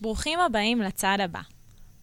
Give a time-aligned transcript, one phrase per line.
[0.00, 1.40] ברוכים הבאים לצעד הבא,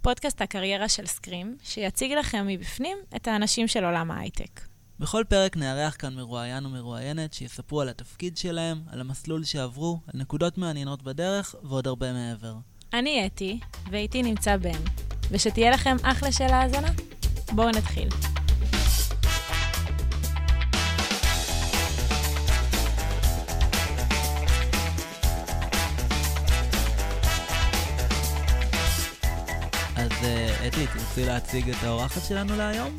[0.02, 4.62] פודקאסט הקריירה של סקרים, שיציג לכם מבפנים את האנשים של עולם ההייטק.
[5.00, 10.20] בכל פרק נארח כאן מרואיין או מרואיינת שיספרו על התפקיד שלהם, על המסלול שעברו, על
[10.20, 12.56] נקודות מעניינות בדרך ועוד הרבה מעבר.
[12.94, 13.60] אני אתי,
[13.92, 14.80] ואיתי נמצא בן,
[15.32, 16.92] ושתהיה לכם אחלה של האזנה.
[17.56, 18.08] בואו נתחיל.
[30.68, 32.98] אתי, תרצי להציג את האורחת שלנו להיום?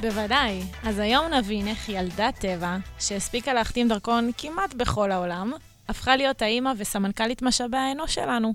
[0.00, 0.62] בוודאי.
[0.82, 5.52] אז היום נבין איך ילדת טבע, שהספיקה להחתים דרכון כמעט בכל העולם,
[5.88, 8.54] הפכה להיות האימא וסמנכ"לית משאבי האנוש שלנו.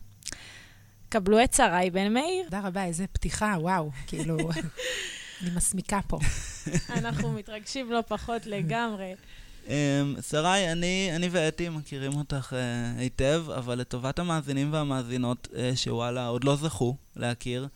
[1.09, 2.43] קבלו את שרי בן מאיר.
[2.43, 4.37] תודה רבה, איזה פתיחה, וואו, כאילו,
[5.41, 6.19] אני מסמיקה פה.
[6.89, 9.13] אנחנו מתרגשים לא פחות לגמרי.
[9.67, 9.73] אמ,
[10.29, 16.43] שרי, אני, אני ואתי מכירים אותך uh, היטב, אבל לטובת המאזינים והמאזינות uh, שוואלה עוד
[16.43, 17.67] לא זכו להכיר,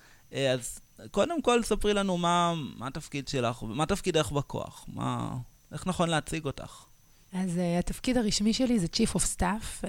[0.53, 0.79] אז
[1.11, 5.37] קודם כל ספרי לנו מה, מה התפקיד שלך, מה תפקידך בכוח, מה,
[5.71, 6.85] איך נכון להציג אותך.
[7.33, 9.87] אז uh, התפקיד הרשמי שלי זה Chief of Staff, uh,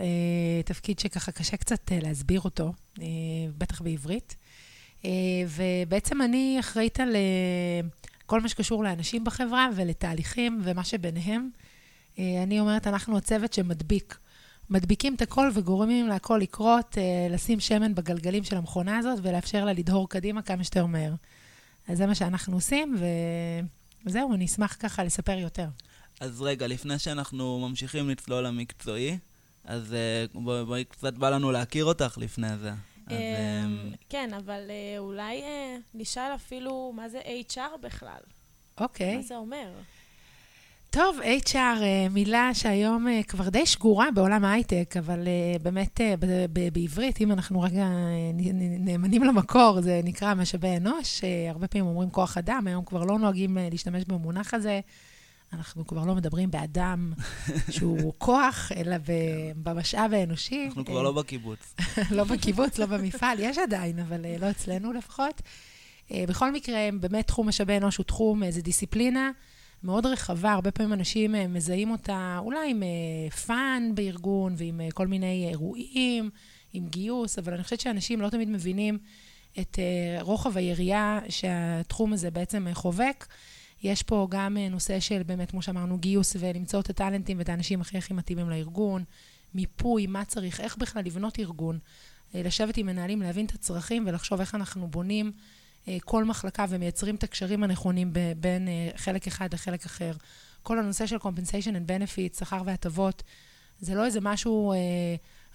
[0.65, 3.01] תפקיד שככה קשה קצת uh, להסביר אותו, uh,
[3.59, 4.37] בטח בעברית.
[5.03, 5.07] Uh,
[5.49, 11.51] ובעצם אני אחראית על uh, כל מה שקשור לאנשים בחברה ולתהליכים ומה שביניהם.
[12.15, 14.19] Uh, אני אומרת, אנחנו הצוות שמדביק.
[14.71, 19.73] מדביקים את הכל וגורמים להכל לקרות, uh, לשים שמן בגלגלים של המכונה הזאת ולאפשר לה
[19.73, 21.13] לדהור קדימה כמה שיותר מהר.
[21.89, 22.97] אז זה מה שאנחנו עושים,
[24.07, 25.67] וזהו, אני אשמח ככה לספר יותר.
[26.21, 29.19] אז רגע, לפני שאנחנו ממשיכים לצלול למקצועי,
[29.65, 29.95] אז
[30.35, 32.73] uh, בואי בוא, קצת בא לנו להכיר אותך לפני זה.
[33.09, 38.21] אז, אמ, כן, אבל אה, אולי אה, נשאל אפילו מה זה HR בכלל.
[38.81, 39.17] אוקיי.
[39.17, 39.71] מה זה אומר?
[40.91, 46.01] טוב, HR, אה, מילה שהיום אה, כבר די שגורה בעולם ההייטק, אבל אה, באמת
[46.73, 47.87] בעברית, אם אנחנו רגע
[48.79, 51.21] נאמנים למקור, זה נקרא משאבי אנוש.
[51.51, 54.81] הרבה פעמים אומרים כוח אדם, היום כבר לא נוהגים להשתמש במונח הזה.
[55.53, 57.13] אנחנו כבר לא מדברים באדם
[57.71, 60.67] שהוא כוח, אלא ב- במשאב האנושי.
[60.67, 61.75] אנחנו כבר לא בקיבוץ.
[62.17, 65.43] לא בקיבוץ, לא במפעל, יש עדיין, אבל לא אצלנו לפחות.
[66.13, 69.31] בכל מקרה, באמת תחום משאבי אנוש הוא תחום, זה דיסציפלינה.
[69.83, 72.83] מאוד רחבה, הרבה פעמים אנשים אה, מזהים אותה אולי עם
[73.47, 76.31] fun אה, בארגון ועם אה, כל מיני אירועים,
[76.73, 78.99] עם גיוס, אבל אני חושבת שאנשים לא תמיד מבינים
[79.61, 79.79] את
[80.21, 83.27] רוחב היריעה שהתחום הזה בעצם חובק.
[83.83, 87.99] יש פה גם נושא של באמת, כמו שאמרנו, גיוס ולמצוא את הטאלנטים ואת האנשים הכי
[87.99, 89.05] הכי מתאימים לארגון,
[89.55, 91.79] מיפוי, מה צריך, איך בכלל לבנות ארגון,
[92.35, 95.33] לשבת עם מנהלים, להבין את הצרכים ולחשוב איך אנחנו בונים
[96.05, 100.13] כל מחלקה ומייצרים את הקשרים הנכונים בין אה, חלק אחד לחלק אחר.
[100.63, 103.23] כל הנושא של compensation and benefits, שכר והטבות,
[103.81, 104.77] זה לא איזה משהו אה,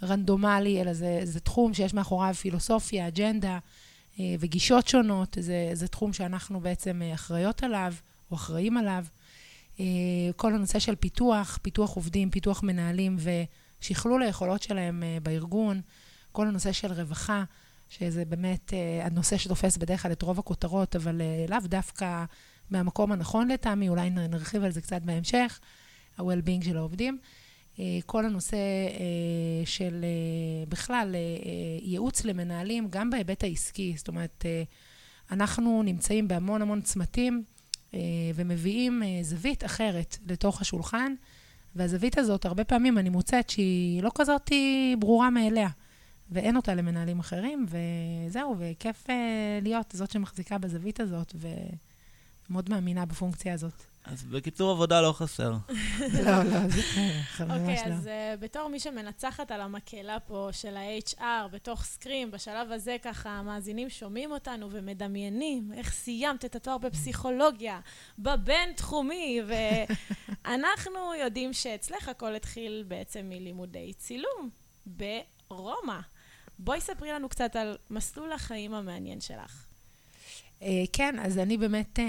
[0.04, 3.60] רנדומלי, אלא זה, זה תחום שיש מאחוריו פילוסופיה, אג'נדה
[4.20, 5.38] אה, וגישות שונות.
[5.40, 7.94] זה, זה תחום שאנחנו בעצם אה, אחראיות עליו,
[8.32, 9.06] או אחראים עליו.
[9.80, 9.86] אה,
[10.36, 13.18] כל הנושא של פיתוח, פיתוח עובדים, פיתוח מנהלים
[13.80, 15.82] ושכלול היכולות שלהם אה, בארגון.
[16.32, 17.44] כל הנושא של רווחה.
[17.90, 22.26] שזה באמת uh, הנושא שתופס בדרך כלל את רוב הכותרות, אבל uh, לאו דווקא
[22.70, 25.60] מהמקום הנכון לטעמי, אולי נרחיב על זה קצת בהמשך,
[26.18, 27.18] ה-well-being של העובדים.
[27.76, 28.58] Uh, כל הנושא
[28.88, 29.00] uh,
[29.66, 36.62] של uh, בכלל uh, ייעוץ למנהלים, גם בהיבט העסקי, זאת אומרת, uh, אנחנו נמצאים בהמון
[36.62, 37.44] המון צמתים
[37.92, 37.96] uh,
[38.36, 41.14] ומביאים uh, זווית אחרת לתוך השולחן,
[41.76, 44.52] והזווית הזאת, הרבה פעמים אני מוצאת שהיא לא כזאת
[45.00, 45.70] ברורה מאליה.
[46.34, 49.10] ואין אותה למנהלים אחרים, וזהו, וכיף uh,
[49.62, 51.34] להיות זאת שמחזיקה בזווית הזאת,
[52.50, 53.84] ומאוד מאמינה בפונקציה הזאת.
[54.06, 55.52] אז בקיצור, עבודה לא חסר.
[56.26, 57.56] לא, לא, זה ממש לא.
[57.56, 62.96] אוקיי, אז uh, בתור מי שמנצחת על המקהלה פה של ה-HR, בתוך סקרים, בשלב הזה
[63.02, 67.80] ככה המאזינים שומעים אותנו ומדמיינים איך סיימת את התואר בפסיכולוגיה,
[68.20, 69.42] בבין-תחומי,
[70.46, 74.50] ואנחנו יודעים שאצלך הכל התחיל בעצם מלימודי צילום
[74.86, 76.00] ברומא.
[76.59, 79.66] בואי ספרי לנו קצת על מסלול החיים המעניין שלך.
[80.59, 82.02] Uh, כן, אז אני באמת uh,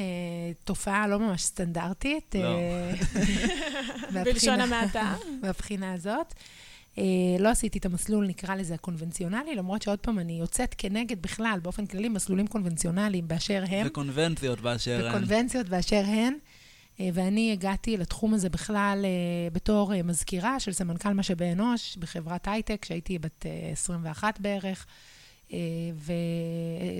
[0.64, 2.34] תופעה לא ממש סטנדרטית.
[2.34, 2.58] לא.
[4.04, 5.14] Uh, בלשון המעטה.
[5.42, 6.34] מהבחינה הזאת.
[6.94, 6.98] Uh,
[7.38, 11.86] לא עשיתי את המסלול, נקרא לזה הקונבנציונלי, למרות שעוד פעם, אני יוצאת כנגד בכלל, באופן
[11.86, 13.86] כללי, מסלולים קונבנציונליים באשר הם.
[13.86, 15.10] וקונבנציות באשר הן.
[15.10, 16.34] וקונבנציות באשר הן.
[17.00, 22.48] אה, ואני הגעתי לתחום הזה בכלל אה, בתור אה, מזכירה של סמנכ"ל משאבי אנוש בחברת
[22.48, 24.86] הייטק, כשהייתי בת 21 בערך.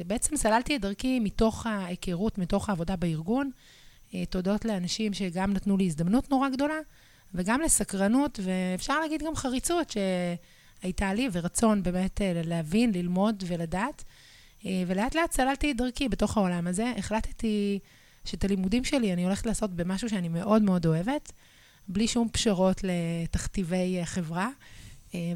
[0.05, 3.51] ובעצם סללתי את דרכי מתוך ההיכרות, מתוך העבודה בארגון,
[4.31, 6.75] תודות לאנשים שגם נתנו לי הזדמנות נורא גדולה,
[7.35, 9.97] וגם לסקרנות, ואפשר להגיד גם חריצות,
[10.83, 14.05] הייתה לי, ורצון באמת להבין, ללמוד ולדעת.
[14.65, 16.93] ולאט לאט צללתי את דרכי בתוך העולם הזה.
[16.97, 17.79] החלטתי
[18.25, 21.33] שאת הלימודים שלי אני הולכת לעשות במשהו שאני מאוד מאוד אוהבת,
[21.89, 24.49] בלי שום פשרות לתכתיבי חברה.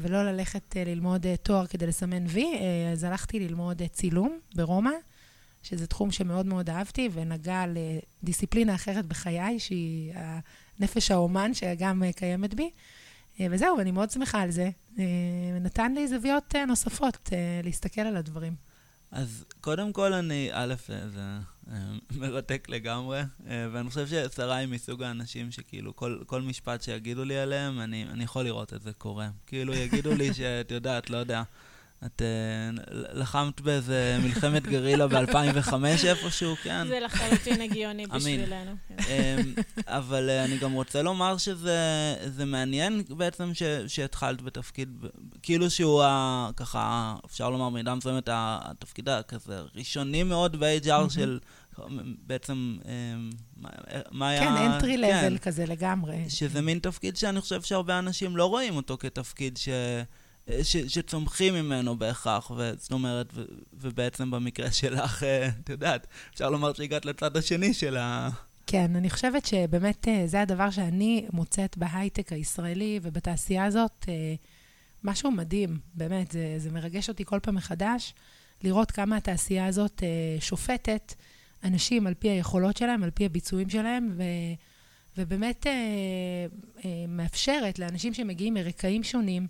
[0.01, 2.45] ולא ללכת ללמוד תואר כדי לסמן וי,
[2.91, 4.91] אז הלכתי ללמוד צילום ברומא,
[5.63, 7.63] שזה תחום שמאוד מאוד אהבתי, ונגע
[8.23, 10.13] לדיסציפלינה אחרת בחיי, שהיא
[10.79, 12.69] נפש האומן, שגם קיימת בי.
[13.39, 14.69] וזהו, ואני מאוד שמחה על זה.
[15.55, 17.29] ונתן לי זוויות נוספות
[17.63, 18.55] להסתכל על הדברים.
[19.11, 20.73] אז קודם כל אני, א',
[21.07, 21.39] זה
[22.11, 27.79] מרתק לגמרי, ואני חושב ששרה היא מסוג האנשים שכאילו כל, כל משפט שיגידו לי עליהם,
[27.79, 29.29] אני, אני יכול לראות את זה קורה.
[29.47, 31.43] כאילו יגידו לי שאת יודעת, לא יודע,
[32.05, 35.73] את uh, לחמת באיזה מלחמת גרילה ב-2005
[36.05, 36.87] איפשהו, כן?
[36.87, 38.71] זה לחלוטין הגיוני בשבילנו.
[38.97, 39.03] um,
[39.87, 44.89] אבל uh, אני גם רוצה לומר שזה מעניין בעצם ש, שהתחלת בתפקיד,
[45.41, 51.39] כאילו שהוא ה, ככה, אפשר לומר מידע מסוימת, התפקיד הכזה ראשוני מאוד ב-HR של...
[52.27, 52.77] בעצם,
[54.11, 54.41] מה היה...
[54.41, 56.29] כן, entry level כן, כזה לגמרי.
[56.29, 59.69] שזה מין תפקיד שאני חושב שהרבה אנשים לא רואים אותו כתפקיד ש...
[60.63, 63.43] ש, שצומחים ממנו בהכרח, זאת אומרת, ו,
[63.73, 68.29] ובעצם במקרה שלך, אה, את יודעת, אפשר לומר שהגעת לצד השני של ה...
[68.67, 74.33] כן, אני חושבת שבאמת אה, זה הדבר שאני מוצאת בהייטק הישראלי ובתעשייה הזאת, אה,
[75.03, 78.13] משהו מדהים, באמת, זה, זה מרגש אותי כל פעם מחדש,
[78.63, 80.03] לראות כמה התעשייה הזאת
[80.39, 81.13] שופטת
[81.63, 84.23] אנשים על פי היכולות שלהם, על פי הביצועים שלהם, ו...
[85.19, 85.71] ובאמת אה,
[86.85, 89.47] אה, מאפשרת לאנשים שמגיעים מרקעים שונים,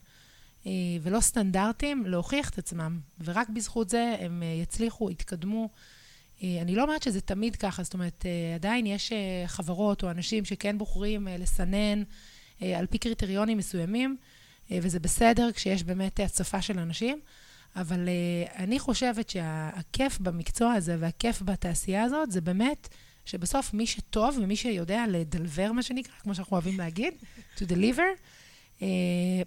[1.01, 2.99] ולא סטנדרטים, להוכיח את עצמם.
[3.23, 5.69] ורק בזכות זה הם אה, יצליחו, יתקדמו.
[6.43, 8.25] אה, אני לא אומרת שזה תמיד ככה, זאת אומרת,
[8.55, 9.13] עדיין יש
[9.45, 12.03] חברות או אנשים שכן בוחרים לסנן
[12.61, 14.17] על פי קריטריונים מסוימים,
[14.71, 17.19] וזה בסדר כשיש באמת הצפה של אנשים,
[17.75, 18.09] אבל
[18.55, 22.87] אני חושבת שהכיף במקצוע הזה והכיף בתעשייה הזאת, זה באמת
[23.25, 27.13] שבסוף מי שטוב ומי שיודע לדלבר, מה שנקרא, כמו שאנחנו אוהבים להגיד,
[27.57, 28.13] to deliver, אה,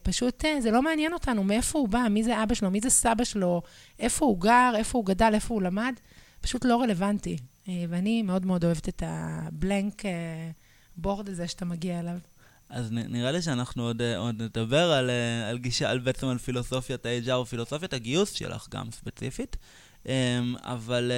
[0.02, 2.90] פשוט אה, זה לא מעניין אותנו מאיפה הוא בא, מי זה אבא שלו, מי זה
[2.90, 3.62] סבא שלו,
[3.98, 5.94] איפה הוא גר, איפה הוא גדל, איפה הוא למד,
[6.40, 7.36] פשוט לא רלוונטי.
[7.68, 10.02] אה, ואני מאוד מאוד אוהבת את הבלנק
[10.96, 12.18] בורד הזה שאתה מגיע אליו.
[12.68, 15.10] אז נראה לי שאנחנו עוד, עוד נדבר על,
[15.48, 19.56] על גישה, על בעצם על פילוסופיית ה-HR ופילוסופיית הגיוס שלך גם ספציפית.
[20.62, 21.12] אבל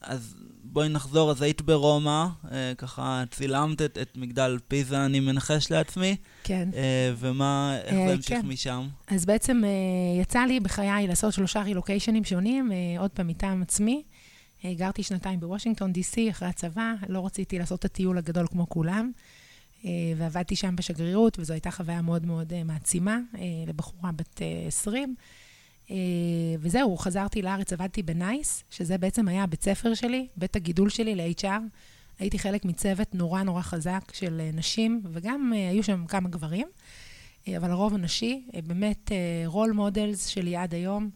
[0.00, 0.34] אז
[0.64, 6.16] בואי נחזור, אז היית ברומא, אה, ככה צילמת את, את מגדל פיזה, אני מנחש לעצמי.
[6.44, 6.68] כן.
[6.74, 8.46] אה, ומה, איך אה, זה המשיך כן.
[8.46, 8.88] משם?
[9.06, 14.02] אז בעצם אה, יצא לי בחיי לעשות שלושה רילוקיישנים שונים, אה, עוד פעם מטעם עצמי.
[14.64, 19.10] אה, גרתי שנתיים בוושינגטון, די.סי, אחרי הצבא, לא רציתי לעשות את הטיול הגדול כמו כולם.
[19.84, 24.64] אה, ועבדתי שם בשגרירות, וזו הייתה חוויה מאוד מאוד אה, מעצימה אה, לבחורה בת אה,
[24.66, 25.14] 20.
[25.90, 25.96] אה,
[26.60, 31.60] וזהו, חזרתי לארץ, עבדתי בנייס, שזה בעצם היה הבית ספר שלי, בית הגידול שלי ל-HR.
[32.18, 36.68] הייתי חלק מצוות נורא נורא חזק של אה, נשים, וגם אה, היו שם כמה גברים,
[37.56, 39.12] אבל הרוב הנשי, באמת
[39.46, 41.10] role models שלי עד היום.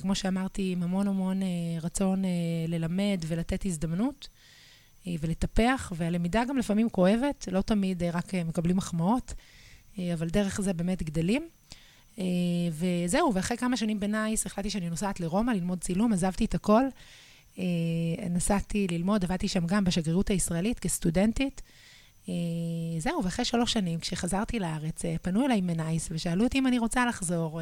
[0.00, 1.40] כמו שאמרתי, עם המון המון
[1.82, 2.22] רצון
[2.68, 4.28] ללמד ולתת הזדמנות
[5.06, 9.34] ולטפח, והלמידה גם לפעמים כואבת, לא תמיד רק מקבלים מחמאות,
[9.98, 11.48] אבל דרך זה באמת גדלים.
[12.18, 12.24] אה,
[12.70, 16.82] וזהו, ואחרי כמה שנים בנייס החלטתי שאני נוסעת לרומא ללמוד צילום, עזבתי את הכל.
[17.58, 17.64] אה,
[18.30, 21.62] נסעתי ללמוד, עבדתי שם גם בשגרירות הישראלית כסטודנטית.
[22.28, 22.34] אה,
[22.98, 27.60] זהו, ואחרי שלוש שנים, כשחזרתי לארץ, פנו אליי מנייס ושאלו אותי אם אני רוצה לחזור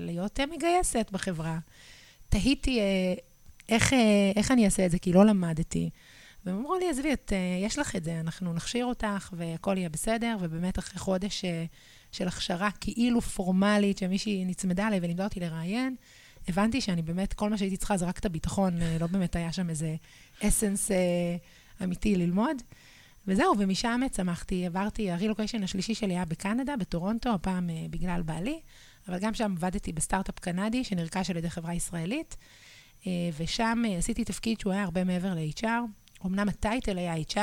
[0.00, 1.58] להיות מגייסת בחברה.
[2.28, 2.80] תהיתי
[3.68, 3.92] איך,
[4.36, 5.90] איך אני אעשה את זה, כי לא למדתי.
[6.46, 7.14] והם אמרו לי, עזבי,
[7.64, 11.44] יש לך את זה, אנחנו נכשיר אותך והכל יהיה בסדר, ובאמת אחרי חודש
[12.14, 15.96] של הכשרה כאילו פורמלית, שמישהי נצמדה אליי ולימדה אותי לראיין,
[16.48, 19.52] הבנתי שאני באמת, כל מה שהייתי צריכה זה רק את הביטחון, אה, לא באמת היה
[19.52, 19.96] שם איזה
[20.42, 20.96] אסנס אה,
[21.82, 22.56] אמיתי ללמוד.
[23.26, 28.60] וזהו, ומשם צמחתי, עברתי, הרילוקיישן השלישי שלי היה בקנדה, בטורונטו, הפעם אה, בגלל בעלי,
[29.08, 32.36] אבל גם שם עבדתי בסטארט-אפ קנדי שנרכש על ידי חברה ישראלית,
[33.06, 35.66] אה, ושם אה, עשיתי תפקיד שהוא היה הרבה מעבר ל-HR.
[36.26, 37.38] אמנם הטייטל היה HR,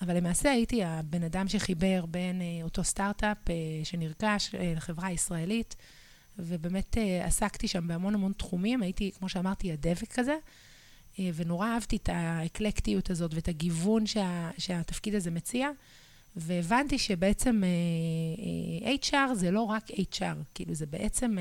[0.00, 5.76] אבל למעשה הייתי הבן אדם שחיבר בין אה, אותו סטארט-אפ אה, שנרכש אה, לחברה הישראלית,
[6.38, 10.36] ובאמת עסקתי שם בהמון המון תחומים, הייתי, כמו שאמרתי, הדבק כזה,
[11.34, 15.68] ונורא אהבתי את האקלקטיות הזאת ואת הגיוון שה, שהתפקיד הזה מציע,
[16.36, 17.62] והבנתי שבעצם
[19.02, 20.24] HR זה לא רק HR,
[20.54, 21.36] כאילו זה בעצם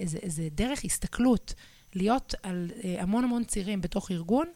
[0.00, 1.54] איזה, איזה דרך הסתכלות,
[1.94, 4.46] להיות על המון המון צירים בתוך ארגון,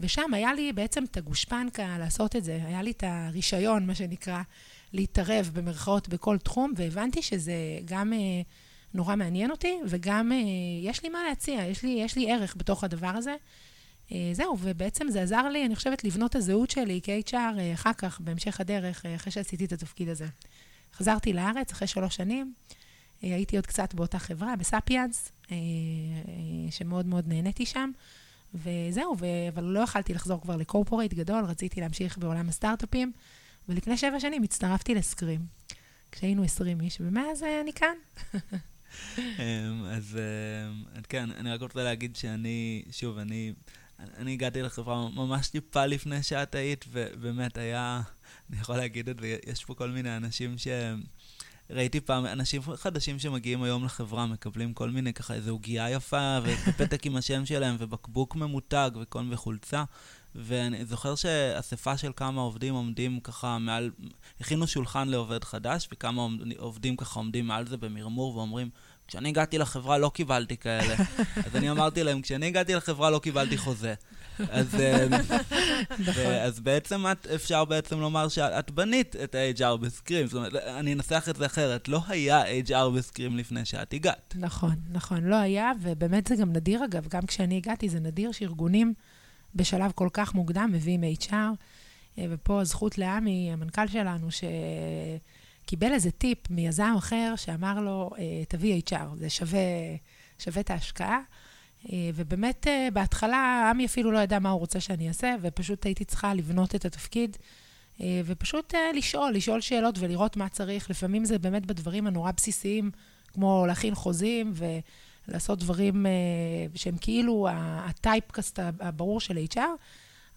[0.00, 4.42] ושם היה לי בעצם את הגושפנקה לעשות את זה, היה לי את הרישיון, מה שנקרא,
[4.92, 8.18] להתערב במרכאות בכל תחום, והבנתי שזה גם אה,
[8.94, 10.38] נורא מעניין אותי, וגם אה,
[10.82, 13.34] יש לי מה להציע, יש לי, יש לי ערך בתוך הדבר הזה.
[14.12, 18.20] אה, זהו, ובעצם זה עזר לי, אני חושבת, לבנות הזהות שלי כ-HR אה, אחר כך,
[18.20, 20.26] בהמשך הדרך, אה, אחרי שעשיתי את התפקיד הזה.
[20.94, 22.52] חזרתי לארץ אחרי שלוש שנים,
[23.24, 27.90] אה, הייתי עוד קצת באותה חברה, בספיאנס, אה, אה, שמאוד מאוד נהניתי שם.
[28.54, 29.26] וזהו, ו...
[29.54, 33.12] אבל לא יכלתי לחזור כבר לקורפורייט גדול, רציתי להמשיך בעולם הסטארט-אפים,
[33.68, 35.40] ולפני שבע שנים הצטרפתי לסקרים,
[36.12, 37.94] כשהיינו 20 איש, ומאז אה, אני כאן.
[39.18, 40.18] אמ, אז
[40.96, 43.52] אמ, כן, אני רק רוצה להגיד שאני, שוב, אני,
[43.98, 48.02] אני הגעתי לחברה ממש טיפה לפני שאת היית, ובאמת היה,
[48.50, 50.68] אני יכול להגיד את זה, יש פה כל מיני אנשים ש...
[51.70, 57.06] ראיתי פעם אנשים חדשים שמגיעים היום לחברה, מקבלים כל מיני ככה איזו עוגייה יפה, ופתק
[57.06, 59.84] עם השם שלהם, ובקבוק ממותג, וכל מיני חולצה.
[60.34, 63.90] ואני זוכר שאספה של כמה עובדים עומדים ככה מעל,
[64.40, 66.26] הכינו שולחן לעובד חדש, וכמה
[66.58, 68.70] עובדים ככה עומדים מעל זה במרמור ואומרים,
[69.08, 70.94] כשאני הגעתי לחברה לא קיבלתי כאלה.
[71.46, 73.94] אז אני אמרתי להם, כשאני הגעתי לחברה לא קיבלתי חוזה.
[74.50, 75.06] אז, אה,
[76.08, 76.32] נכון.
[76.42, 80.26] אז בעצם את, אפשר בעצם לומר שאת בנית את ה-HR בסקרים.
[80.26, 84.34] זאת אומרת, אני אנסח את זה אחרת, לא היה HR בסקרים לפני שאת הגעת.
[84.38, 88.94] נכון, נכון, לא היה, ובאמת זה גם נדיר אגב, גם כשאני הגעתי זה נדיר שארגונים
[89.54, 91.34] בשלב כל כך מוקדם מביאים HR,
[92.18, 94.28] אה, ופה הזכות לעמי, המנכ"ל שלנו,
[95.64, 99.60] שקיבל איזה טיפ מיזם אחר שאמר לו, אה, תביא HR, זה שווה,
[100.38, 101.20] שווה את ההשקעה.
[101.92, 106.34] אה, ובאמת, בהתחלה, עמי אפילו לא ידע מה הוא רוצה שאני אעשה, ופשוט הייתי צריכה
[106.34, 107.36] לבנות את התפקיד,
[108.24, 110.90] ופשוט לשאול, לשאול שאלות ולראות מה צריך.
[110.90, 112.90] לפעמים זה באמת בדברים הנורא בסיסיים,
[113.32, 114.52] כמו להכין חוזים
[115.28, 116.06] ולעשות דברים
[116.74, 119.58] שהם כאילו הטייפקאסט הברור של HR,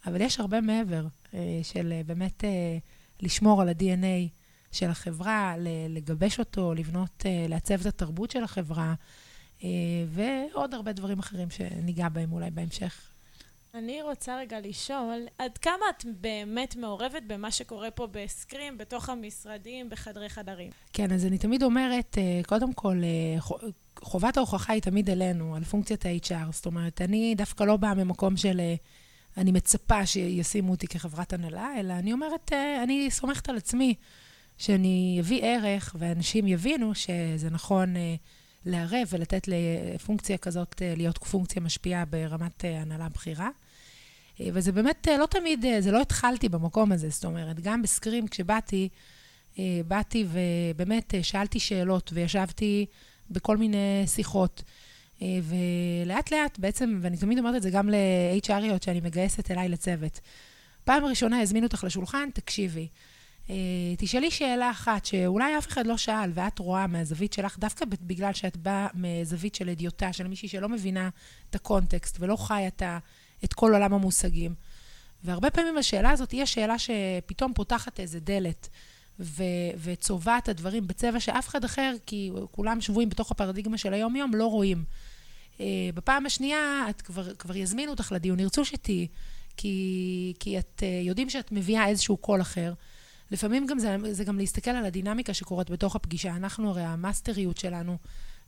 [0.06, 1.06] אבל יש הרבה מעבר
[1.62, 2.44] של באמת
[3.20, 4.28] לשמור על ה-DNA
[4.72, 5.54] של החברה,
[5.88, 8.94] לגבש אותו, לבנות, לעצב את התרבות של החברה,
[10.08, 13.10] ועוד הרבה דברים אחרים שניגע בהם אולי בהמשך.
[13.74, 19.90] אני רוצה רגע לשאול, עד כמה את באמת מעורבת במה שקורה פה בסקרים, בתוך המשרדים,
[19.90, 20.70] בחדרי חדרים?
[20.92, 22.96] כן, אז אני תמיד אומרת, קודם כל,
[23.98, 26.52] חובת ההוכחה היא תמיד אלינו, על פונקציית ה-HR.
[26.52, 28.60] זאת אומרת, אני דווקא לא באה ממקום של
[29.36, 33.94] אני מצפה שישימו אותי כחברת הנהלה, אלא אני אומרת, אני סומכת על עצמי
[34.58, 37.94] שאני אביא ערך, ואנשים יבינו שזה נכון
[38.66, 43.48] לערב ולתת לפונקציה כזאת להיות פונקציה משפיעה ברמת הנהלה בכירה.
[44.40, 48.88] וזה באמת לא תמיד, זה לא התחלתי במקום הזה, זאת אומרת, גם בסקרים, כשבאתי,
[49.86, 52.86] באתי ובאמת שאלתי שאלות וישבתי
[53.30, 54.62] בכל מיני שיחות.
[55.22, 60.20] ולאט לאט בעצם, ואני תמיד אומרת את זה גם ל-HRיות שאני מגייסת אליי לצוות.
[60.84, 62.88] פעם ראשונה הזמינו אותך לשולחן, תקשיבי.
[63.98, 68.56] תשאלי שאלה אחת שאולי אף אחד לא שאל, ואת רואה מהזווית שלך, דווקא בגלל שאת
[68.56, 71.08] באה מזווית של אדיוטה, של מישהי שלא מבינה
[71.50, 72.82] את הקונטקסט ולא חיה את,
[73.44, 74.54] את כל עולם המושגים.
[75.24, 78.68] והרבה פעמים השאלה הזאת היא השאלה שפתאום פותחת איזה דלת.
[79.20, 84.34] ו- וצובעת את הדברים בצבע שאף אחד אחר, כי כולם שבויים בתוך הפרדיגמה של היום-יום,
[84.34, 84.84] לא רואים.
[85.56, 85.60] Uh,
[85.94, 89.06] בפעם השנייה, את כבר, כבר יזמינו אותך לדיון, ירצו שתהיי,
[89.56, 92.72] כי, כי את uh, יודעים שאת מביאה איזשהו קול אחר.
[93.30, 96.36] לפעמים גם זה, זה גם להסתכל על הדינמיקה שקורית בתוך הפגישה.
[96.36, 97.96] אנחנו, הרי המאסטריות שלנו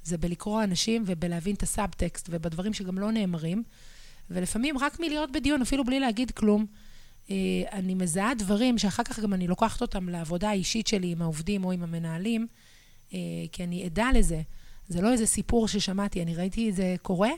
[0.02, 3.62] זה בלקרוא אנשים ובלהבין את הסאבטקסט ובדברים שגם לא נאמרים.
[4.30, 6.66] ולפעמים רק מלהיות בדיון, אפילו בלי להגיד כלום,
[7.72, 11.72] אני מזהה דברים שאחר כך גם אני לוקחת אותם לעבודה האישית שלי עם העובדים או
[11.72, 12.46] עם המנהלים,
[13.52, 14.42] כי אני עדה לזה.
[14.88, 17.30] זה לא איזה סיפור ששמעתי, אני ראיתי את זה קורה,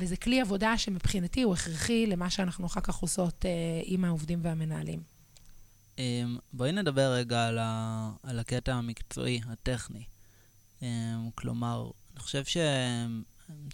[0.00, 3.44] וזה כלי עבודה שמבחינתי הוא הכרחי למה שאנחנו אחר כך עושות
[3.84, 5.15] עם העובדים והמנהלים.
[6.52, 8.10] בואי נדבר רגע על, ה...
[8.22, 10.04] על הקטע המקצועי, הטכני.
[11.34, 12.56] כלומר, אני חושב ש...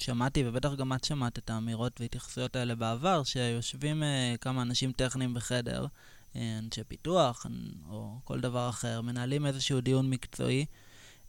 [0.01, 5.35] שמעתי, ובטח גם את שמעת את האמירות וההתייחסויות האלה בעבר, שיושבים uh, כמה אנשים טכניים
[5.35, 7.47] בחדר, uh, אנשי פיתוח
[7.89, 10.67] או כל דבר אחר, מנהלים איזשהו דיון מקצועי,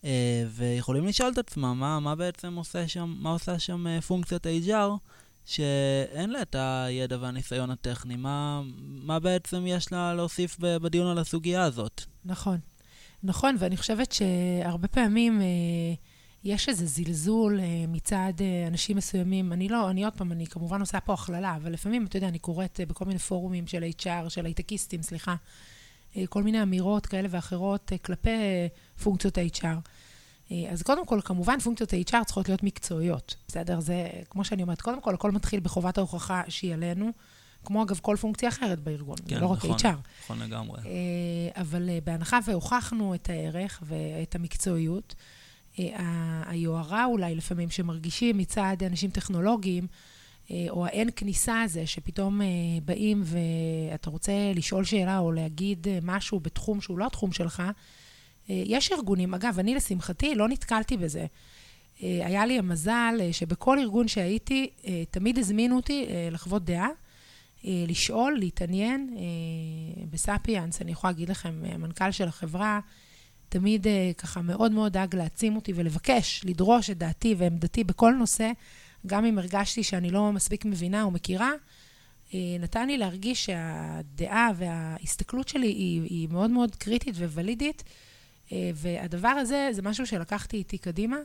[0.01, 0.05] uh,
[0.49, 4.97] ויכולים לשאול את עצמם מה, מה בעצם עושה שם, מה עושה שם פונקציית HR,
[5.45, 11.63] שאין לה את הידע והניסיון הטכני, מה, מה בעצם יש לה להוסיף בדיון על הסוגיה
[11.63, 12.01] הזאת.
[12.25, 12.57] נכון.
[13.23, 15.41] נכון, ואני חושבת שהרבה פעמים...
[15.41, 15.43] Uh,
[16.43, 19.53] יש איזה זלזול אה, מצד אה, אנשים מסוימים.
[19.53, 22.39] אני לא, אני עוד פעם, אני כמובן עושה פה הכללה, אבל לפעמים, אתה יודע, אני
[22.39, 25.35] קוראת אה, בכל מיני פורומים של HR, של הייטקיסטים, סליחה,
[26.17, 28.67] אה, כל מיני אמירות כאלה ואחרות אה, כלפי אה,
[29.03, 29.89] פונקציות ה-HR.
[30.51, 33.79] אה, אז קודם כל, כמובן, פונקציות ה-HR צריכות להיות מקצועיות, בסדר?
[33.79, 37.11] זה, כמו שאני אומרת, קודם כל, הכל מתחיל בחובת ההוכחה שהיא עלינו,
[37.65, 39.87] כמו אגב כל פונקציה אחרת בארגון, כן, לא נכון, רק HR.
[40.23, 40.79] נכון לגמרי.
[40.85, 45.15] אה, אבל אה, בהנחה והוכחנו את הערך ואת המקצועיות,
[46.45, 49.87] היוהרה אולי לפעמים שמרגישים מצד אנשים טכנולוגיים,
[50.69, 52.41] או האין כניסה הזה, שפתאום
[52.85, 57.63] באים ואתה רוצה לשאול שאלה או להגיד משהו בתחום שהוא לא התחום שלך,
[58.49, 61.25] יש ארגונים, אגב, אני לשמחתי לא נתקלתי בזה.
[62.03, 66.87] אה, היה לי המזל אה, שבכל ארגון שהייתי, אה, תמיד הזמינו אותי אה, לחוות דעה,
[67.65, 69.15] אה, לשאול, להתעניין.
[69.17, 72.79] אה, בספיאנס, אני יכולה להגיד לכם, אה, המנכ"ל של החברה
[73.49, 78.51] תמיד אה, ככה מאוד מאוד דאג להעצים אותי ולבקש, לדרוש את דעתי ועמדתי בכל נושא,
[79.07, 81.51] גם אם הרגשתי שאני לא מספיק מבינה או מכירה.
[82.33, 87.93] אה, נתן לי להרגיש שהדעה וההסתכלות שלי היא, היא מאוד מאוד קריטית וולידית, אה,
[88.51, 91.17] והדבר הזה זה משהו שלקחתי איתי קדימה.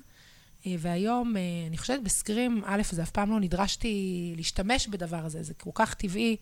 [0.67, 5.43] אה, והיום, אה, אני חושבת בסקרים, א', זה אף פעם לא נדרשתי להשתמש בדבר הזה,
[5.43, 6.37] זה כל כך טבעי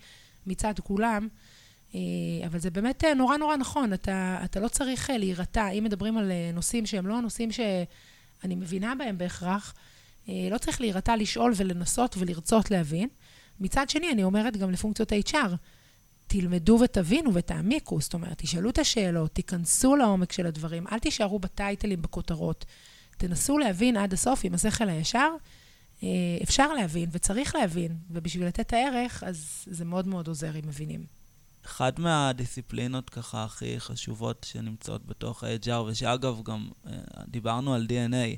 [0.47, 1.29] מצד כולם,
[1.95, 2.01] אה,
[2.47, 5.69] אבל זה באמת אה, נורא נורא נכון, אתה, אתה לא צריך אה, להירתע.
[5.69, 9.75] אם מדברים על אה, נושאים שהם לא נושאים שאני מבינה בהם בהכרח,
[10.29, 13.09] אה, לא צריך להירתע לשאול ולנסות ולרצות להבין.
[13.61, 15.49] מצד שני, אני אומרת גם לפונקציות HR,
[16.27, 22.03] תלמדו ותבינו ותעמיקו, זאת אומרת, תשאלו את השאלות, תיכנסו לעומק של הדברים, אל תישארו בטייטלים,
[22.03, 22.65] בכותרות.
[23.17, 25.29] תנסו להבין עד הסוף עם השכל הישר.
[26.03, 26.09] אה,
[26.43, 31.07] אפשר להבין וצריך להבין, ובשביל לתת את הערך, אז זה מאוד מאוד עוזר אם מבינים.
[31.67, 36.93] אחת מהדיסציפלינות ככה הכי חשובות שנמצאות בתוך ה-HR, ושאגב גם אה,
[37.29, 38.37] דיברנו על DNA.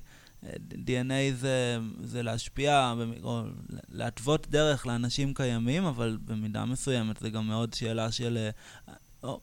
[0.73, 3.42] DNA זה, זה להשפיע, או
[3.88, 8.49] להתוות דרך לאנשים קיימים, אבל במידה מסוימת זה גם מאוד שאלה של...
[8.88, 9.40] אה, או,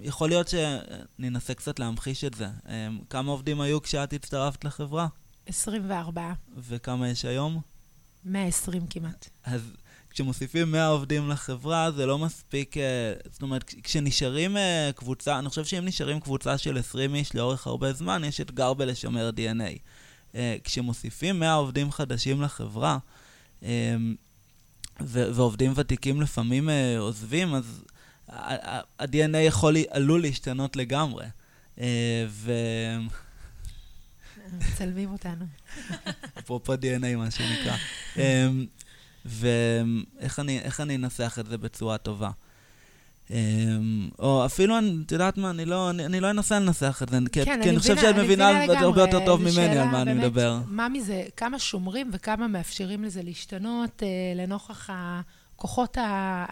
[0.00, 2.48] יכול להיות שננסה קצת להמחיש את זה.
[2.68, 5.06] אה, כמה עובדים היו כשאת הצטרפת לחברה?
[5.46, 7.60] 24, וכמה יש היום?
[8.24, 9.28] 120 כמעט.
[9.44, 9.72] אז
[10.12, 12.82] כשמוסיפים 100 עובדים לחברה, זה לא מספיק, אה,
[13.30, 17.66] זאת אומרת, כש- כשנשארים אה, קבוצה, אני חושב שאם נשארים קבוצה של 20 איש לאורך
[17.66, 19.78] הרבה זמן, יש אתגר בלשמר DNA.
[20.34, 22.98] אה, כשמוסיפים 100 עובדים חדשים לחברה,
[25.00, 27.82] ו- ועובדים ותיקים לפעמים עוזבים, אז
[28.28, 31.24] ה-DNA יכול, עלול להשתנות לגמרי.
[32.28, 32.52] ו...
[34.52, 35.44] מצלמים אותנו.
[36.38, 37.76] אפרופו DNA, מה שנקרא.
[39.24, 42.30] ואיך אני, אני אנסח את זה בצורה טובה?
[43.30, 43.36] אמ,
[44.18, 47.18] או אפילו, אני- את יודעת מה, אני לא, אני, אני לא אנסה לנסח את זה,
[47.32, 48.48] כי, כן, כי אני חושב מבינה- שאת אני מבינה
[48.80, 49.26] הרבה יותר.
[49.26, 50.58] טוב ממני על מה אני באמת, מדבר.
[50.66, 56.02] מה מזה, כמה שומרים וכמה מאפשרים לזה להשתנות אה, לנוכח הכוחות ה...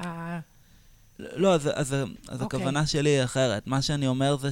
[0.06, 0.38] ה...
[1.18, 1.96] לא, אז, אז,
[2.28, 2.58] אז אוקיי.
[2.60, 3.66] הכוונה שלי היא אחרת.
[3.66, 4.48] מה שאני אומר זה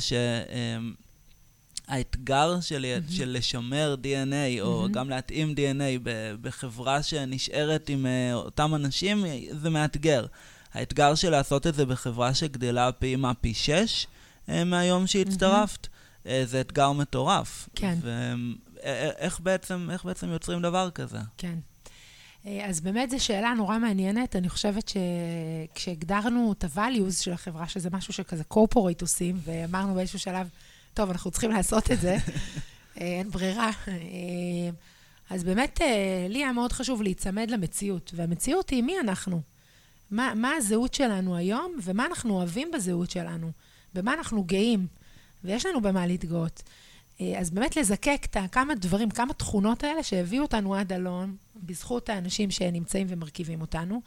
[1.88, 3.08] שהאתגר שלי, מהמם.
[3.08, 4.92] של לשמר DNA, או מהמם.
[4.92, 6.08] גם להתאים DNA
[6.42, 10.26] בחברה שנשארת עם אה, אותם אנשים, זה מאתגר.
[10.74, 13.34] האתגר של לעשות את זה בחברה שגדלה פי מה?
[13.34, 14.06] פי שש
[14.48, 15.86] אה, מהיום שהצטרפת,
[16.26, 17.68] אה, זה אתגר מטורף.
[17.74, 17.98] כן.
[18.02, 21.18] ואיך בעצם, בעצם יוצרים דבר כזה?
[21.38, 21.58] כן.
[22.64, 24.36] אז באמת זו שאלה נורא מעניינת.
[24.36, 24.92] אני חושבת
[25.74, 30.48] שכשהגדרנו את ה-values של החברה, שזה משהו שכזה corporate עושים, ואמרנו באיזשהו שלב,
[30.98, 32.16] טוב, אנחנו צריכים לעשות את זה,
[33.00, 33.70] אה, אין ברירה.
[33.88, 33.94] אה,
[35.30, 39.40] אז באמת, אה, לי היה מאוד חשוב להיצמד למציאות, והמציאות היא מי אנחנו.
[40.10, 43.50] מה, מה הזהות שלנו היום, ומה אנחנו אוהבים בזהות שלנו,
[43.94, 44.86] במה אנחנו גאים,
[45.44, 46.62] ויש לנו במה להתגאות.
[47.38, 52.50] אז באמת לזקק את הכמה דברים, כמה תכונות האלה שהביאו אותנו עד הלום, בזכות האנשים
[52.50, 54.00] שנמצאים ומרכיבים אותנו,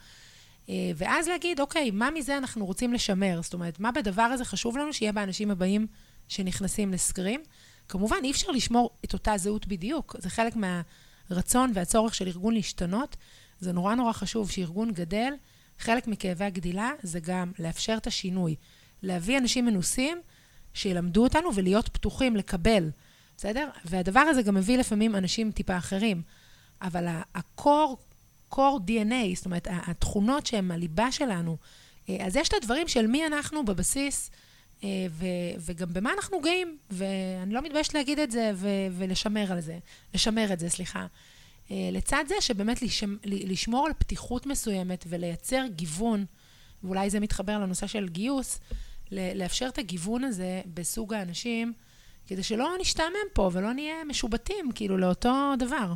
[0.96, 3.40] ואז להגיד, אוקיי, מה מזה אנחנו רוצים לשמר?
[3.42, 5.86] זאת אומרת, מה בדבר הזה חשוב לנו שיהיה באנשים הבאים
[6.28, 7.42] שנכנסים לסקרים?
[7.88, 13.16] כמובן, אי אפשר לשמור את אותה זהות בדיוק, זה חלק מהרצון והצורך של ארגון להשתנות.
[13.60, 15.32] זה נורא נורא חשוב שארגון גדל,
[15.78, 18.56] חלק מכאבי הגדילה זה גם לאפשר את השינוי.
[19.02, 20.20] להביא אנשים מנוסים
[20.74, 22.90] שילמדו אותנו ולהיות פתוחים לקבל,
[23.36, 23.68] בסדר?
[23.84, 26.22] והדבר הזה גם מביא לפעמים אנשים טיפה אחרים.
[26.82, 27.96] אבל ה-core,
[28.54, 31.56] core DNA, זאת אומרת, התכונות שהן הליבה שלנו,
[32.08, 34.30] אה, אז יש את הדברים של מי אנחנו בבסיס,
[35.10, 35.26] ו-
[35.58, 39.78] וגם במה אנחנו גאים, ואני לא מתביישת להגיד את זה ו- ולשמר על זה,
[40.14, 41.06] לשמר את זה, סליחה.
[41.70, 46.24] אה, לצד זה שבאמת לשמ- לשמור על פתיחות מסוימת ולייצר גיוון,
[46.84, 48.60] ואולי זה מתחבר לנושא של גיוס,
[49.12, 51.72] לאפשר את הגיוון הזה בסוג האנשים,
[52.26, 55.94] כדי שלא נשתעמם פה ולא נהיה משובטים, כאילו, לאותו דבר.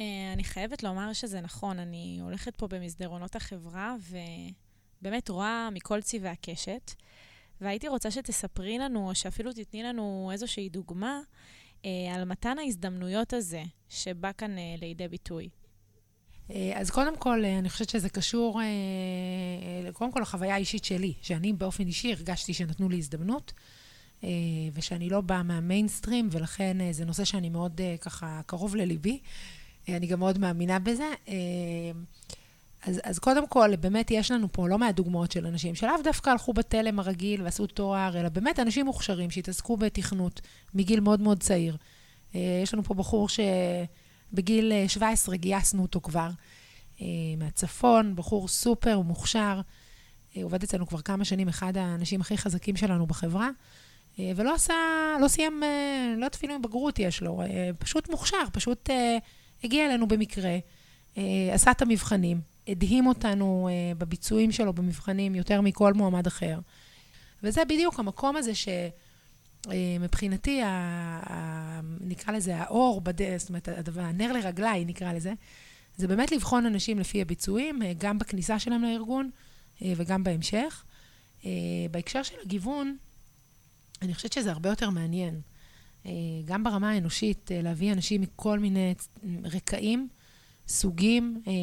[0.00, 3.94] אה, אני חייבת לומר שזה נכון, אני הולכת פה במסדרונות החברה,
[5.00, 6.92] ובאמת רואה מכל צבעי הקשת,
[7.60, 11.20] והייתי רוצה שתספרי לנו, או שאפילו תתני לנו איזושהי דוגמה,
[11.84, 15.48] אה, על מתן ההזדמנויות הזה, שבא כאן אה, לידי ביטוי.
[16.50, 21.14] אה, אז קודם כל, אה, אני חושבת שזה קשור, אה, קודם כל לחוויה האישית שלי,
[21.22, 23.52] שאני באופן אישי הרגשתי שנתנו לי הזדמנות,
[24.72, 29.18] ושאני לא באה מהמיינסטרים, ולכן זה נושא שאני מאוד ככה קרוב לליבי.
[29.88, 31.10] אני גם מאוד מאמינה בזה.
[32.84, 35.94] אה, אז, אז קודם כל, באמת יש לנו פה לא מעט דוגמאות של אנשים שלאו
[36.04, 40.40] דווקא הלכו בתלם הרגיל ועשו תואר, אלא באמת אנשים מוכשרים שהתעסקו בתכנות
[40.74, 41.76] מגיל מאוד מאוד צעיר.
[42.34, 46.28] אה, יש לנו פה בחור שבגיל אה, 17 גייסנו אותו כבר,
[47.00, 47.06] אה,
[47.38, 49.60] מהצפון, בחור סופר מוכשר,
[50.36, 53.50] אה, עובד אצלנו כבר כמה שנים, אחד האנשים הכי חזקים שלנו בחברה,
[54.18, 54.74] אה, ולא עשה,
[55.20, 59.18] לא סיים, אה, לא אפילו בגרות יש לו, אה, פשוט מוכשר, פשוט אה,
[59.64, 60.56] הגיע אלינו במקרה,
[61.18, 66.58] אה, עשה את המבחנים, הדהים אותנו אה, בביצועים שלו במבחנים יותר מכל מועמד אחר.
[67.42, 68.52] וזה בדיוק המקום הזה
[69.64, 70.60] שמבחינתי,
[72.00, 73.38] נקרא לזה האור, בד...
[73.38, 75.32] זאת אומרת, הדבר, הנר לרגליי, נקרא לזה,
[75.96, 79.30] זה באמת לבחון אנשים לפי הביצועים, אה, גם בכניסה שלהם לארגון
[79.82, 80.84] אה, וגם בהמשך.
[81.44, 81.50] אה,
[81.90, 82.96] בהקשר של הגיוון,
[84.02, 85.40] אני חושבת שזה הרבה יותר מעניין.
[86.06, 86.12] אה,
[86.44, 88.94] גם ברמה האנושית, אה, להביא אנשים מכל מיני
[89.44, 90.08] רקעים,
[90.68, 91.56] סוגים, אה, אה,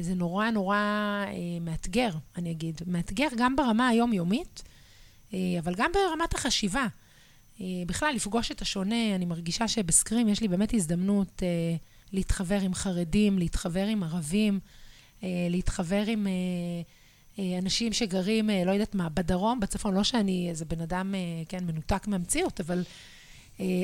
[0.00, 2.80] זה נורא נורא אה, מאתגר, אני אגיד.
[2.86, 4.62] מאתגר גם ברמה היומיומית,
[5.34, 6.86] אה, אבל גם ברמת החשיבה.
[7.60, 11.76] אה, בכלל, לפגוש את השונה, אני מרגישה שבסקרים יש לי באמת הזדמנות אה,
[12.12, 14.60] להתחבר עם חרדים, להתחבר עם ערבים,
[15.22, 16.32] אה, להתחבר עם אה,
[17.38, 21.20] אה, אנשים שגרים, אה, לא יודעת מה, בדרום, בצפון, לא שאני איזה בן אדם, אה,
[21.48, 22.84] כן, מנותק מהמציאות, אבל אה,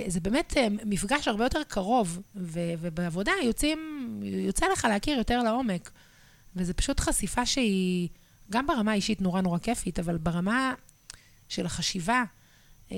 [0.07, 3.79] זה באמת אה, מפגש הרבה יותר קרוב, ו- ובעבודה יוצאים,
[4.23, 5.91] יוצא לך להכיר יותר לעומק.
[6.57, 8.09] וזה פשוט חשיפה שהיא
[8.51, 10.75] גם ברמה האישית נורא נורא כיפית, אבל ברמה
[11.49, 12.25] של החשיבה,
[12.93, 12.97] אה,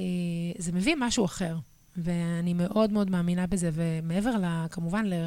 [0.59, 1.57] זה מביא משהו אחר.
[1.97, 5.27] ואני מאוד מאוד מאמינה בזה, ומעבר, ל, כמובן, ל,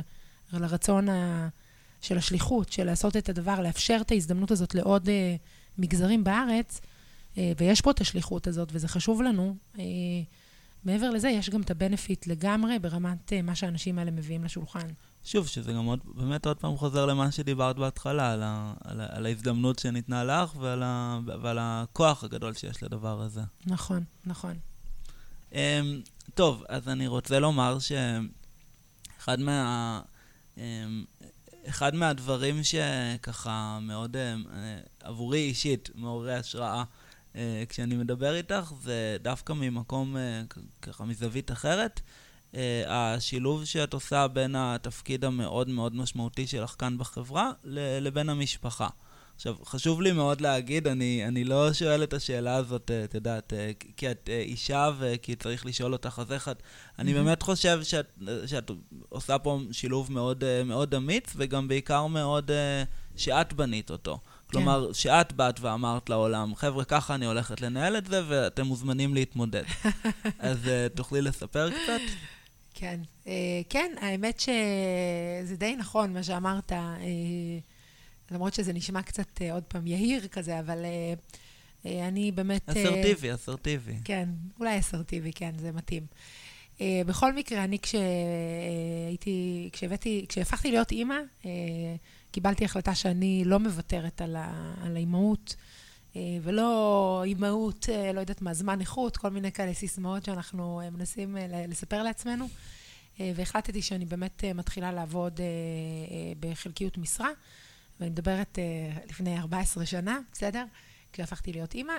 [0.54, 1.48] לרצון ה,
[2.02, 5.36] של השליחות, של לעשות את הדבר, לאפשר את ההזדמנות הזאת לעוד אה,
[5.78, 6.82] מגזרים בארץ,
[7.38, 9.56] אה, ויש פה את השליחות הזאת, וזה חשוב לנו.
[9.80, 9.84] אה,
[10.84, 14.88] מעבר לזה, יש גם את הבנפיט לגמרי ברמת אה, מה שהאנשים האלה מביאים לשולחן.
[15.24, 19.06] שוב, שזה גם עוד, באמת עוד פעם חוזר למה שדיברת בהתחלה, על, ה, על, ה,
[19.10, 23.42] על ההזדמנות שניתנה לך ועל, ה, ועל הכוח הגדול שיש לדבר הזה.
[23.66, 24.58] נכון, נכון.
[25.52, 25.56] Um,
[26.34, 30.02] טוב, אז אני רוצה לומר שאחד מה...
[30.56, 30.60] Um,
[31.70, 34.50] אחד מהדברים שככה מאוד, um,
[35.04, 36.86] עבורי אישית, מעוררי השראה, uh,
[37.70, 42.02] כשאני מדבר איתך, זה דווקא ממקום, uh, ככה מזווית אחרת.
[42.52, 42.56] Uh,
[42.88, 47.52] השילוב שאת עושה בין התפקיד המאוד מאוד משמעותי שלך כאן בחברה
[48.02, 48.88] לבין המשפחה.
[49.36, 53.54] עכשיו, חשוב לי מאוד להגיד, אני, אני לא שואל את השאלה הזאת, את יודעת,
[53.98, 56.64] כי את אישה וכי צריך לשאול אותך, אז איך את...
[57.00, 58.72] אני באמת חושב שאת, שאת
[59.10, 62.52] עושה פה שילוב מאוד, מאוד אמיץ, וגם בעיקר מאוד
[63.16, 64.20] שאת בנית אותו.
[64.52, 64.94] כלומר, כן.
[64.94, 69.64] שאת באת ואמרת לעולם, חבר'ה, ככה אני הולכת לנהל את זה, ואתם מוזמנים להתמודד.
[70.40, 70.60] אז
[70.96, 72.02] תוכלי לספר קצת?
[72.74, 73.00] כן.
[73.70, 76.72] כן, האמת שזה די נכון מה שאמרת.
[78.32, 80.86] למרות שזה נשמע קצת, עוד פעם, יהיר כזה, אבל
[81.86, 82.70] אני באמת...
[82.70, 83.94] אסרטיבי, אסרטיבי.
[84.04, 86.06] כן, אולי אסרטיבי, כן, זה מתאים.
[86.82, 91.20] בכל מקרה, אני כשהייתי, כשהבאתי, כשהפכתי להיות אימא,
[92.32, 95.56] קיבלתי החלטה שאני לא מוותרת על, ה, על האימהות,
[96.16, 101.38] ולא אימהות, לא יודעת מה, זמן איכות, כל מיני כאלה סיסמאות שאנחנו מנסים
[101.68, 102.48] לספר לעצמנו.
[103.20, 105.40] והחלטתי שאני באמת מתחילה לעבוד
[106.40, 107.30] בחלקיות משרה.
[108.00, 108.60] ואני מדברת
[109.10, 110.66] לפני 14 שנה, בסדר?
[111.14, 111.94] כשהפכתי להיות אימא.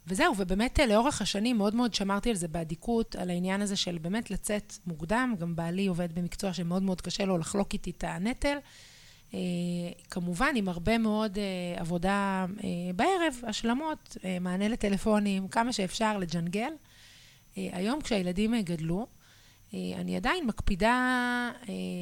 [0.00, 3.76] Uh, וזהו, ובאמת uh, לאורך השנים מאוד מאוד שמרתי על זה באדיקות, על העניין הזה
[3.76, 5.34] של באמת לצאת מוקדם.
[5.38, 8.56] גם בעלי עובד במקצוע שמאוד מאוד קשה לו לחלוק איתי את הנטל.
[9.30, 9.34] Uh,
[10.10, 12.62] כמובן, עם הרבה מאוד uh, עבודה uh,
[12.96, 16.70] בערב, השלמות, uh, מענה לטלפונים, כמה שאפשר לג'נגל.
[16.72, 19.06] Uh, היום כשהילדים uh, גדלו,
[19.74, 21.50] אני עדיין מקפידה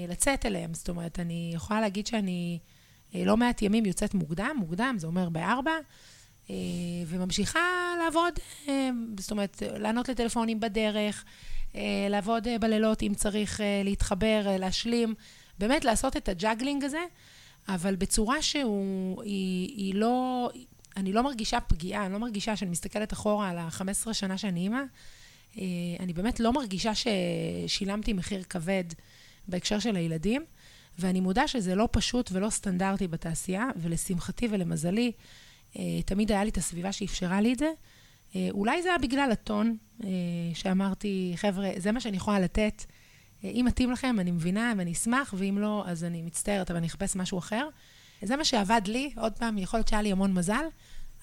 [0.08, 0.74] לצאת אליהם.
[0.74, 2.58] זאת אומרת, אני יכולה להגיד שאני
[3.14, 5.72] לא מעט ימים יוצאת מוקדם, מוקדם, זה אומר בארבע,
[7.06, 8.34] וממשיכה לעבוד,
[9.18, 11.24] זאת אומרת, לענות לטלפונים בדרך,
[12.10, 15.14] לעבוד בלילות אם צריך להתחבר, להשלים,
[15.58, 17.04] באמת לעשות את ה juggling הזה,
[17.68, 20.50] אבל בצורה שהוא, היא, היא לא,
[20.96, 24.82] אני לא מרגישה פגיעה, אני לא מרגישה שאני מסתכלת אחורה על ה-15 שנה שאני אימא.
[26.00, 28.84] אני באמת לא מרגישה ששילמתי מחיר כבד
[29.48, 30.44] בהקשר של הילדים,
[30.98, 35.12] ואני מודה שזה לא פשוט ולא סטנדרטי בתעשייה, ולשמחתי ולמזלי,
[36.04, 37.70] תמיד היה לי את הסביבה שאפשרה לי את זה.
[38.50, 39.76] אולי זה היה בגלל הטון,
[40.54, 42.84] שאמרתי, חבר'ה, זה מה שאני יכולה לתת,
[43.44, 47.16] אם מתאים לכם, אני מבינה ואני אשמח, ואם לא, אז אני מצטערת, אבל אני אחפש
[47.16, 47.68] משהו אחר.
[48.22, 50.64] זה מה שעבד לי, עוד פעם, יכול להיות שהיה לי המון מזל,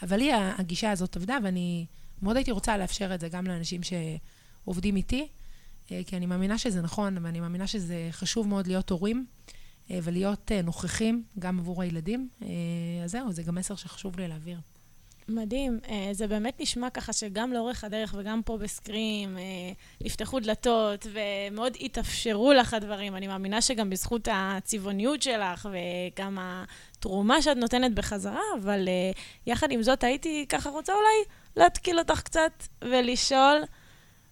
[0.01, 1.85] אבל לי הגישה הזאת עבדה, ואני
[2.21, 5.27] מאוד הייתי רוצה לאפשר את זה גם לאנשים שעובדים איתי,
[5.91, 9.53] אה, כי אני מאמינה שזה נכון, ואני מאמינה שזה חשוב מאוד להיות הורים אה,
[9.89, 12.29] ולהיות אה, נוכחים גם עבור הילדים.
[13.03, 14.59] אז זהו, זה גם מסר שחשוב לי להעביר.
[15.27, 15.79] מדהים.
[16.11, 19.37] זה באמת נשמע ככה שגם לאורך הדרך וגם פה בסקרים
[20.01, 23.15] נפתחו דלתות ומאוד התאפשרו לך הדברים.
[23.15, 28.87] אני מאמינה שגם בזכות הצבעוניות שלך וגם התרומה שאת נותנת בחזרה, אבל
[29.45, 33.63] יחד עם זאת הייתי ככה רוצה אולי להתקיל אותך קצת ולשאול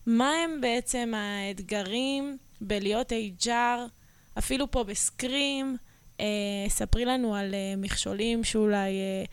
[0.06, 3.12] מה הם בעצם האתגרים בלהיות
[3.42, 3.89] HR,
[4.38, 5.78] אפילו פה בסקרים.
[6.19, 6.26] אה,
[6.67, 9.24] ספרי לנו על אה, מכשולים שאולי אה,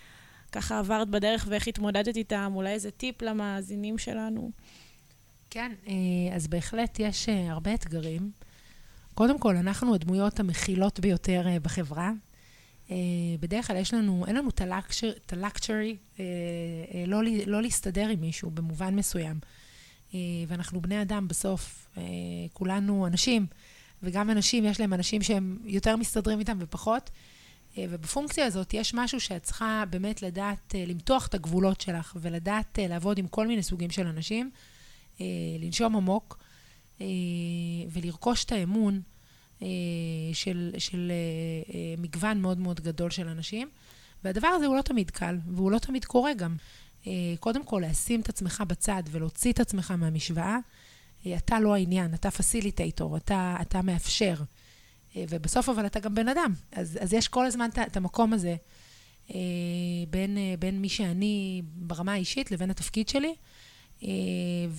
[0.53, 4.51] ככה עברת בדרך ואיך התמודדת איתם, אולי איזה טיפ למאזינים שלנו.
[5.51, 8.31] כן, אה, אז בהחלט יש אה, הרבה אתגרים.
[9.15, 12.13] קודם כל, אנחנו הדמויות המכילות ביותר אה, בחברה.
[12.91, 12.97] אה,
[13.41, 14.49] בדרך כלל יש לנו, אין לנו
[15.27, 16.25] את הלקצ'רי אה,
[16.95, 19.39] אה, לא, לא להסתדר עם מישהו במובן מסוים.
[20.49, 21.89] ואנחנו בני אדם בסוף,
[22.53, 23.47] כולנו אנשים,
[24.03, 27.11] וגם אנשים, יש להם אנשים שהם יותר מסתדרים איתם ופחות.
[27.79, 33.29] ובפונקציה הזאת יש משהו שאת צריכה באמת לדעת למתוח את הגבולות שלך ולדעת לעבוד עם
[33.29, 34.51] כל מיני סוגים של אנשים,
[35.61, 36.39] לנשום עמוק
[37.93, 39.01] ולרכוש את האמון
[39.63, 39.69] אה,
[40.33, 43.69] של, של אה, אה, מגוון מאוד מאוד גדול של אנשים.
[44.25, 46.57] והדבר הזה הוא לא תמיד קל, והוא לא תמיד קורה גם.
[47.41, 50.59] קודם כל, לשים את עצמך בצד ולהוציא את עצמך מהמשוואה,
[51.37, 54.35] אתה לא העניין, אתה פסיליטייטור, אתה, אתה מאפשר.
[55.17, 56.53] ובסוף אבל אתה גם בן אדם.
[56.73, 58.57] אז, אז יש כל הזמן את המקום הזה
[60.11, 63.35] בין, בין מי שאני ברמה האישית לבין התפקיד שלי.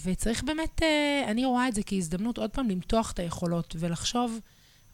[0.04, 0.82] וצריך באמת,
[1.28, 4.40] אני רואה את זה כהזדמנות עוד פעם למתוח את היכולות ולחשוב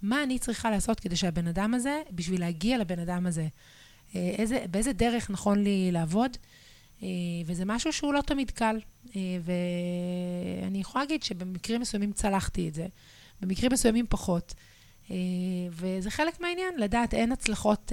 [0.01, 3.47] מה אני צריכה לעשות כדי שהבן אדם הזה, בשביל להגיע לבן אדם הזה,
[4.15, 6.39] אה, איזה, באיזה דרך נכון לי לעבוד, אה,
[7.45, 8.79] וזה משהו שהוא לא תמיד קל.
[9.15, 9.21] אה,
[10.61, 12.87] ואני יכולה להגיד שבמקרים מסוימים צלחתי את זה,
[13.41, 14.53] במקרים מסוימים פחות.
[15.71, 17.91] וזה חלק מהעניין, לדעת, אין הצלחות,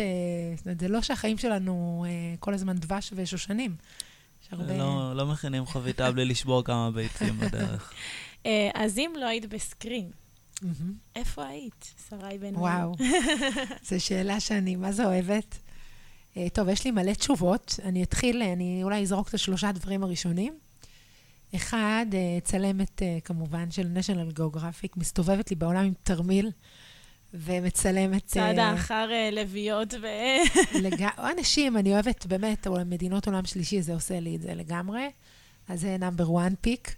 [0.79, 2.05] זה לא שהחיים שלנו
[2.41, 3.77] כל הזמן דבש ושושנים.
[4.51, 4.79] הרבה...
[4.79, 7.93] לא, לא מכינים חביתה בלי לשבור כמה ביצים בדרך.
[8.75, 10.11] אז אם לא היית בסקרין,
[11.17, 12.95] איפה היית, שרי בן וואו,
[13.89, 15.59] זו שאלה שאני מה זה אוהבת.
[16.37, 17.81] אה, טוב, יש לי מלא תשובות.
[17.85, 20.59] אני אתחיל, אני אולי אזרוק את השלושה דברים הראשונים.
[21.55, 26.51] אחד, אה, צלמת אה, כמובן של national geographic, מסתובבת לי בעולם עם תרמיל.
[27.37, 28.27] ומצלמת...
[28.27, 30.07] צעדה אחר לביאות ו...
[30.85, 31.03] לג...
[31.19, 35.11] או אנשים, אני אוהבת באמת, או מדינות עולם שלישי, זה עושה לי את זה לגמרי.
[35.69, 36.95] אז זה נאמבר וואן פיק.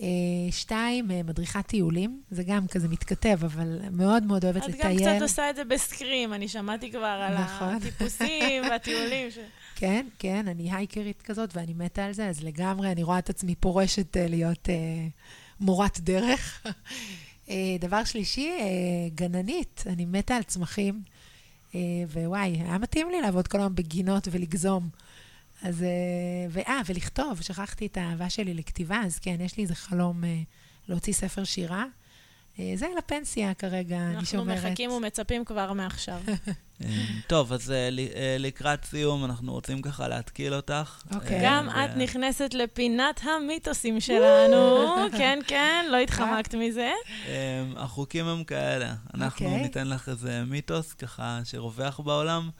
[0.00, 0.06] אה,
[0.50, 4.98] שתיים, אה, מדריכת טיולים, זה גם כזה מתכתב, אבל מאוד מאוד אוהבת לטייל.
[4.98, 7.68] את גם קצת עושה את זה בסקרים, אני שמעתי כבר על נכון.
[7.74, 9.30] הטיפוסים והטיולים.
[9.30, 9.38] ש...
[9.80, 13.54] כן, כן, אני הייקרית כזאת ואני מתה על זה, אז לגמרי אני רואה את עצמי
[13.54, 14.68] פורשת אה, להיות
[15.60, 16.66] מורת דרך.
[17.80, 18.52] דבר שלישי,
[19.14, 21.02] גננית, אני מתה על צמחים,
[22.12, 24.88] ווואי, היה מתאים לי לעבוד כל היום בגינות ולגזום.
[25.62, 25.88] אז, אה,
[26.50, 30.40] ואה, ולכתוב, שכחתי את האהבה שלי לכתיבה, אז כן, יש לי איזה חלום אה,
[30.88, 31.84] להוציא ספר שירה.
[32.58, 34.48] אה, זה לפנסיה כרגע, אני שומרת.
[34.56, 36.20] אנחנו מחכים ומצפים כבר מעכשיו.
[37.26, 37.72] טוב, אז
[38.38, 41.02] לקראת סיום, אנחנו רוצים ככה להתקיל אותך.
[41.14, 41.40] אוקיי.
[41.42, 44.94] גם את נכנסת לפינת המיתוסים שלנו.
[45.12, 46.92] כן, כן, לא התחמקת מזה.
[47.76, 48.94] החוקים הם כאלה.
[49.14, 49.62] אנחנו אוקיי.
[49.62, 52.50] ניתן לך איזה מיתוס, ככה, שרווח בעולם.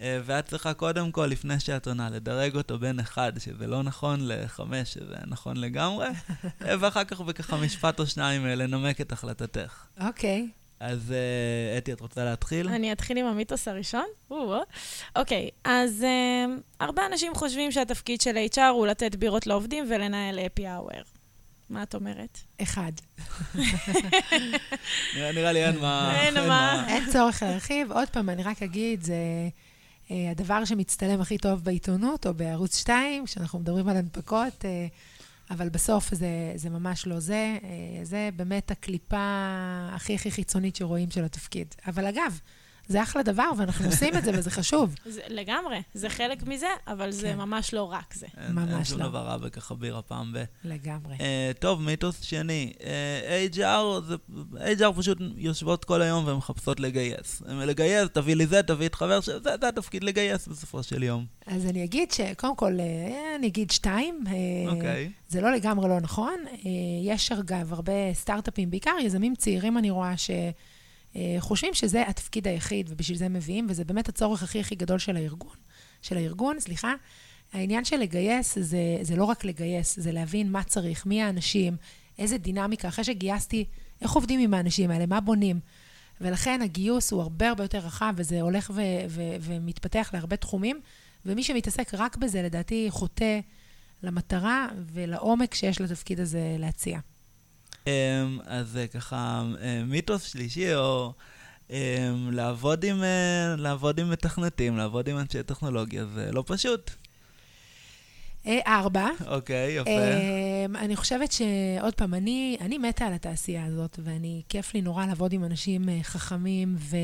[0.00, 4.20] אה, ואת צריכה קודם כל, לפני שאת עונה, לדרג אותו בין אחד, שזה לא נכון,
[4.22, 6.06] לחמש, שזה נכון לגמרי,
[6.64, 9.86] אה, ואחר כך בככה משפט או שניים אה, לנמק את החלטתך.
[10.00, 10.48] אוקיי.
[10.50, 10.60] Okay.
[10.80, 11.14] אז
[11.78, 12.68] אתי, את רוצה להתחיל?
[12.68, 14.04] אני אתחיל עם המיתוס הראשון?
[15.16, 16.04] אוקיי, אז
[16.80, 21.02] הרבה אנשים חושבים שהתפקיד של HR הוא לתת בירות לעובדים ולנהל אפי האוור.
[21.70, 22.38] מה את אומרת?
[22.62, 22.92] אחד.
[25.16, 26.20] נראה לי אין מה...
[26.20, 26.84] אין מה.
[26.88, 27.92] אין צורך להרחיב.
[27.92, 29.14] עוד פעם, אני רק אגיד, זה...
[30.10, 34.86] אה, הדבר שמצטלם הכי טוב בעיתונות או בערוץ 2, כשאנחנו מדברים על הנפקות, אה,
[35.50, 37.58] אבל בסוף זה, זה ממש לא זה.
[37.62, 39.36] אה, זה באמת הקליפה
[39.92, 41.74] הכי הכי חיצונית שרואים של התפקיד.
[41.86, 42.40] אבל אגב,
[42.90, 44.94] זה אחלה דבר, ואנחנו עושים את זה, וזה חשוב.
[45.06, 47.38] זה, לגמרי, זה חלק מזה, אבל זה כן.
[47.38, 48.26] ממש לא רק זה.
[48.36, 49.08] אין, אין ממש שום לא.
[49.08, 50.44] דבר רע בככה בירה פעם ב...
[50.64, 51.16] לגמרי.
[51.16, 52.72] Uh, טוב, מיתוס שני.
[52.78, 54.14] Uh, HR, זה,
[54.54, 57.42] HR פשוט יושבות כל היום ומחפשות לגייס.
[57.46, 59.26] לגייס, תביא לי זה, תביא את חבר, ש...
[59.30, 61.26] זה, זה התפקיד לגייס בסופו של יום.
[61.46, 64.24] אז אני אגיד שקודם כל, אה, אני אגיד שתיים.
[64.26, 65.10] אה, אוקיי.
[65.28, 66.38] זה לא לגמרי לא נכון.
[66.48, 66.70] אה,
[67.04, 70.14] יש אגב הרבה סטארט-אפים, בעיקר יזמים צעירים, אני רואה,
[71.14, 75.56] שחושבים שזה התפקיד היחיד, ובשביל זה מביאים, וזה באמת הצורך הכי הכי גדול של הארגון.
[76.02, 76.94] של הארגון, סליחה.
[77.52, 81.76] העניין של לגייס, זה, זה לא רק לגייס, זה להבין מה צריך, מי האנשים,
[82.18, 83.64] איזה דינמיקה, אחרי שגייסתי,
[84.02, 85.60] איך עובדים עם האנשים האלה, מה בונים.
[86.20, 90.80] ולכן הגיוס הוא הרבה הרבה יותר רחב, וזה הולך ו- ו- ומתפתח להרבה תחומים,
[91.26, 93.40] ומי שמתעסק רק בזה, לדעתי, חוטא
[94.02, 96.98] למטרה ולעומק שיש לתפקיד הזה להציע.
[97.84, 97.88] Um,
[98.44, 101.12] אז ככה uh, מיתוס שלישי, או
[101.68, 101.72] um,
[102.32, 106.90] לעבוד, עם, uh, לעבוד עם מתכנתים, לעבוד עם אנשי טכנולוגיה, זה לא פשוט.
[108.46, 109.08] אה, ארבע.
[109.26, 109.90] אוקיי, יפה.
[109.90, 115.06] אמ, אני חושבת שעוד פעם, אני, אני מתה על התעשייה הזאת, ואני, כיף לי נורא
[115.06, 116.96] לעבוד עם אנשים אה, חכמים ו...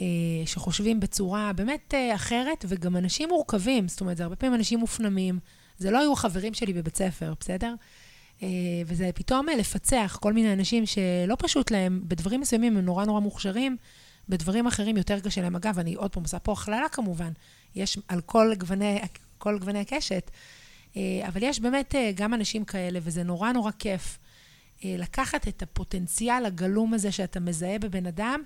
[0.00, 0.06] אה,
[0.46, 5.38] שחושבים בצורה באמת אה, אחרת, וגם אנשים מורכבים, זאת אומרת, זה הרבה פעמים אנשים מופנמים.
[5.78, 7.74] זה לא היו החברים שלי בבית ספר, בסדר?
[8.42, 8.48] אה,
[8.86, 13.20] וזה פתאום אה, לפצח כל מיני אנשים שלא פשוט להם, בדברים מסוימים הם נורא נורא
[13.20, 13.76] מוכשרים,
[14.28, 15.56] בדברים אחרים יותר קשה להם.
[15.56, 17.32] אגב, אני עוד פעם עושה פה הכללה כמובן,
[17.74, 18.98] יש על כל גווני,
[19.38, 20.30] כל גווני הקשת,
[20.96, 24.18] אה, אבל יש באמת גם אנשים כאלה, וזה נורא נורא כיף
[24.84, 28.42] לקחת את הפוטנציאל הגלום הזה שאתה מזהה בבן אדם,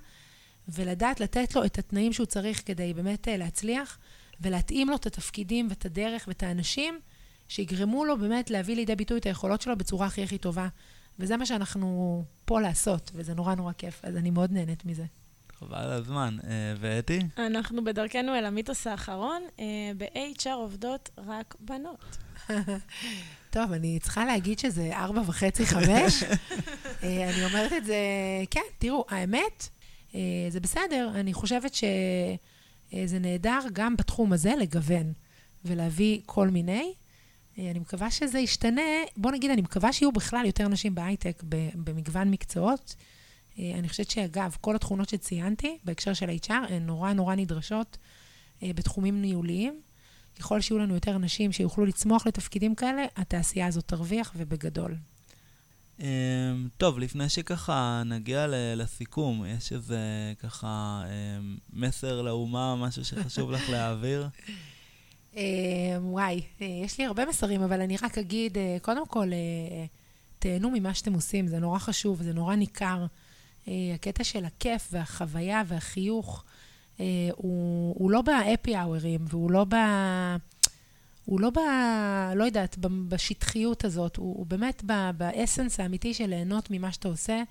[0.67, 3.97] ולדעת לתת לו את התנאים שהוא צריך כדי באמת להצליח,
[4.41, 6.99] ולהתאים לו את התפקידים ואת הדרך ואת האנשים
[7.47, 10.67] שיגרמו לו באמת להביא לידי ביטוי את היכולות שלו בצורה הכי הכי טובה.
[11.19, 15.05] וזה מה שאנחנו פה לעשות, וזה נורא נורא כיף, אז אני מאוד נהנית מזה.
[15.59, 16.37] חבל הזמן.
[16.41, 16.45] Uh,
[16.79, 17.19] ואתי?
[17.37, 19.65] אנחנו בדרכנו אל המיתוס האחרון, אה,
[19.97, 22.17] ב-HR עובדות רק בנות.
[23.55, 26.23] טוב, אני צריכה להגיד שזה ארבע וחצי, חמש.
[27.03, 27.95] אה, אני אומרת את זה,
[28.51, 29.69] כן, תראו, האמת,
[30.15, 31.11] אה, זה בסדר.
[31.15, 35.13] אני חושבת שזה נהדר גם בתחום הזה לגוון
[35.65, 36.93] ולהביא כל מיני.
[37.59, 38.81] אה, אני מקווה שזה ישתנה.
[39.17, 41.43] בוא נגיד, אני מקווה שיהיו בכלל יותר נשים בהייטק
[41.75, 42.95] במגוון מקצועות.
[43.59, 47.97] אה, אני חושבת שאגב, כל התכונות שציינתי בהקשר של HR הן נורא נורא נדרשות
[48.63, 49.81] אה, בתחומים ניהוליים.
[50.39, 54.95] ככל שיהיו לנו יותר נשים שיוכלו לצמוח לתפקידים כאלה, התעשייה הזאת תרוויח ובגדול.
[56.77, 59.99] טוב, לפני שככה נגיע לסיכום, יש איזה
[60.39, 61.03] ככה
[61.73, 64.27] מסר לאומה, משהו שחשוב לך להעביר?
[65.37, 69.85] אה, וואי, אה, יש לי הרבה מסרים, אבל אני רק אגיד, אה, קודם כל, אה,
[70.39, 73.05] תהנו ממה שאתם עושים, זה נורא חשוב, זה נורא ניכר.
[73.93, 76.43] הקטע של הכיף והחוויה והחיוך,
[76.97, 79.75] הוא, הוא לא בהפי האוורים, והוא לא ב...
[81.25, 81.57] הוא לא ב...
[82.35, 84.83] לא יודעת, בשטחיות הזאת, הוא, הוא באמת
[85.17, 87.43] באסנס האמיתי של ליהנות ממה שאתה עושה.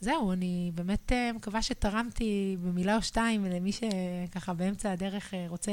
[0.00, 5.46] אה, זהו, אני באמת אה, מקווה שתרמתי במילה או שתיים למי שככה באמצע הדרך אה,
[5.48, 5.72] רוצה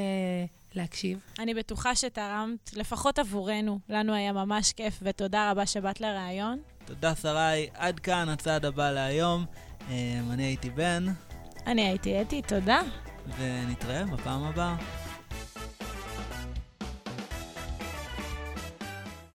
[0.75, 1.19] להקשיב.
[1.39, 3.79] אני בטוחה שתרמת, לפחות עבורנו.
[3.89, 6.59] לנו היה ממש כיף, ותודה רבה שבאת לראיון.
[6.85, 7.69] תודה, שרי.
[7.73, 9.45] עד כאן הצעד הבא להיום.
[9.79, 9.91] Um,
[10.31, 11.05] אני הייתי בן,
[11.67, 12.81] אני הייתי אתי, תודה.
[13.37, 15.06] ונתראה בפעם הבאה.